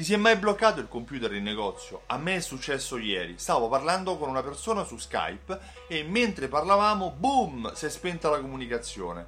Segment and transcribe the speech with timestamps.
[0.00, 2.04] Ti si è mai bloccato il computer in negozio?
[2.06, 3.34] A me è successo ieri.
[3.36, 8.40] Stavo parlando con una persona su Skype e mentre parlavamo, boom, si è spenta la
[8.40, 9.26] comunicazione.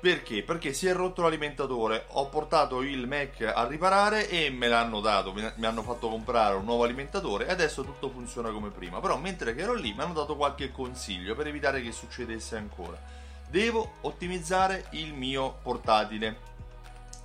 [0.00, 0.42] Perché?
[0.42, 2.06] Perché si è rotto l'alimentatore.
[2.08, 5.32] Ho portato il Mac a riparare e me l'hanno dato.
[5.32, 8.98] Mi hanno fatto comprare un nuovo alimentatore e adesso tutto funziona come prima.
[8.98, 13.00] Però mentre ero lì mi hanno dato qualche consiglio per evitare che succedesse ancora.
[13.48, 16.48] Devo ottimizzare il mio portatile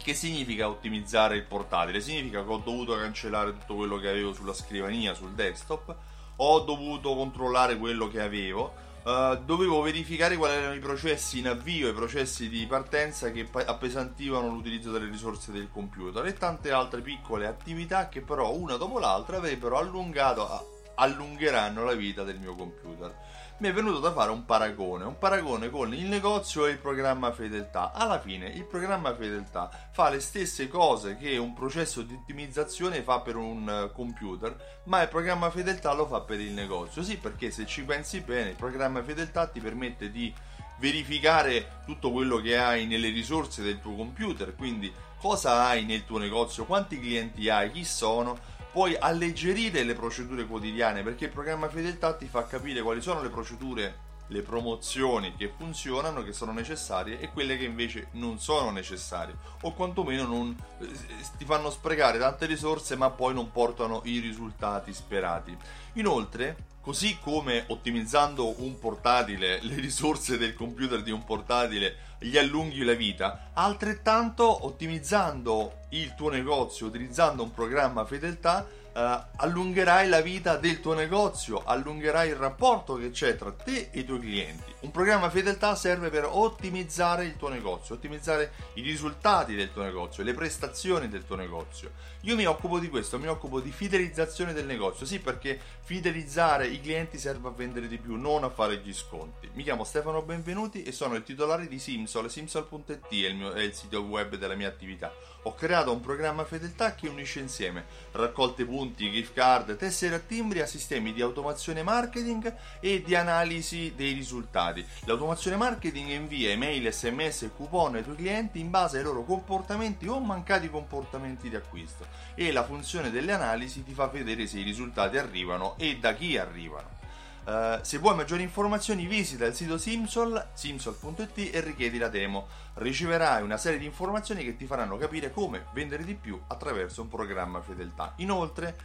[0.06, 2.00] che significa ottimizzare il portatile?
[2.00, 5.96] Significa che ho dovuto cancellare tutto quello che avevo sulla scrivania, sul desktop,
[6.36, 11.90] ho dovuto controllare quello che avevo, uh, dovevo verificare quali erano i processi in avvio,
[11.90, 17.48] i processi di partenza che appesantivano l'utilizzo delle risorse del computer e tante altre piccole
[17.48, 23.14] attività che però una dopo l'altra avrebbero allungato, allungheranno la vita del mio computer.
[23.58, 27.32] Mi è venuto da fare un paragone, un paragone con il negozio e il programma
[27.32, 27.94] fedeltà.
[27.94, 33.22] Alla fine il programma fedeltà fa le stesse cose che un processo di ottimizzazione fa
[33.22, 37.02] per un eh, computer, ma il programma fedeltà lo fa per il negozio.
[37.02, 40.34] Sì, perché se ci pensi bene, il programma fedeltà ti permette di
[40.78, 46.18] verificare tutto quello che hai nelle risorse del tuo computer, quindi cosa hai nel tuo
[46.18, 48.38] negozio, quanti clienti hai, chi sono
[48.76, 53.30] puoi alleggerire le procedure quotidiane perché il programma fedeltà ti fa capire quali sono le
[53.30, 53.96] procedure
[54.28, 59.72] le promozioni che funzionano, che sono necessarie e quelle che invece non sono necessarie o
[59.72, 60.90] quantomeno non, eh,
[61.38, 65.56] ti fanno sprecare tante risorse ma poi non portano i risultati sperati.
[65.94, 71.96] Inoltre, così come ottimizzando un portatile, le risorse del computer di un portatile
[72.26, 78.66] gli allunghi la vita, altrettanto ottimizzando il tuo negozio utilizzando un programma fedeltà
[78.96, 84.00] Uh, allungherai la vita del tuo negozio, allungherai il rapporto che c'è tra te e
[84.00, 84.74] i tuoi clienti.
[84.86, 90.24] Un programma fedeltà serve per ottimizzare il tuo negozio, ottimizzare i risultati del tuo negozio,
[90.24, 91.92] le prestazioni del tuo negozio.
[92.22, 96.80] Io mi occupo di questo, mi occupo di fidelizzazione del negozio, sì perché fidelizzare i
[96.80, 99.50] clienti serve a vendere di più, non a fare gli sconti.
[99.56, 103.62] Mi chiamo Stefano Benvenuti e sono il titolare di Simsol, simsol.it è il, mio, è
[103.62, 105.14] il sito web della mia attività.
[105.44, 110.62] Ho creato un programma fedeltà che unisce insieme raccolte punti, gift card, tessere a timbri
[110.62, 114.86] a sistemi di automazione marketing e di analisi dei risultati.
[115.06, 120.08] L'automazione marketing invia email, sms e coupon ai tuoi clienti in base ai loro comportamenti
[120.08, 124.64] o mancati comportamenti di acquisto e la funzione delle analisi ti fa vedere se i
[124.64, 127.04] risultati arrivano e da chi arrivano.
[127.46, 132.48] Uh, se vuoi maggiori informazioni visita il sito Simsol, simsol.it e richiedi la demo.
[132.74, 137.08] Riceverai una serie di informazioni che ti faranno capire come vendere di più attraverso un
[137.08, 138.14] programma fedeltà.
[138.18, 138.76] Inoltre,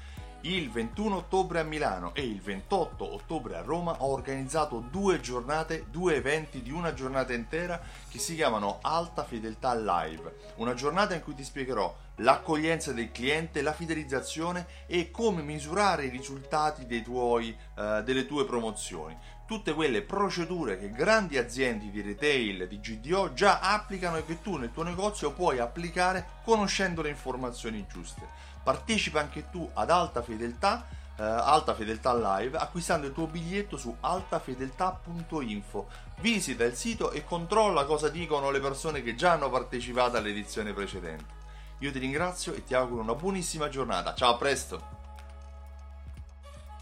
[0.42, 5.86] il 21 ottobre a Milano e il 28 ottobre a Roma ho organizzato due giornate,
[5.90, 10.52] due eventi di una giornata intera che si chiamano Alta Fedeltà Live.
[10.56, 16.10] Una giornata in cui ti spiegherò l'accoglienza del cliente, la fidelizzazione e come misurare i
[16.10, 19.16] risultati tuoi, uh, delle tue promozioni.
[19.46, 24.56] Tutte quelle procedure che grandi aziende di retail, di GDO già applicano e che tu
[24.56, 28.22] nel tuo negozio puoi applicare conoscendo le informazioni giuste.
[28.62, 33.96] Partecipa anche tu ad Alta Fedeltà, eh, Alta Fedeltà Live acquistando il tuo biglietto su
[33.98, 35.88] altafedeltà.info.
[36.20, 41.39] Visita il sito e controlla cosa dicono le persone che già hanno partecipato all'edizione precedente.
[41.82, 44.14] Io ti ringrazio e ti auguro una buonissima giornata.
[44.14, 44.99] Ciao, a presto!